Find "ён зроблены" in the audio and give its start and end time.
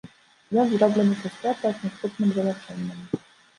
0.63-1.13